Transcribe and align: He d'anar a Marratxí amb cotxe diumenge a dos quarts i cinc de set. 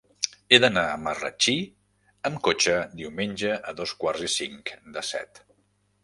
He 0.55 0.59
d'anar 0.61 0.83
a 0.91 0.93
Marratxí 1.07 1.53
amb 2.29 2.39
cotxe 2.47 2.77
diumenge 3.01 3.51
a 3.73 3.75
dos 3.83 3.93
quarts 4.05 4.25
i 4.29 4.31
cinc 4.37 4.73
de 4.97 5.05
set. 5.11 5.43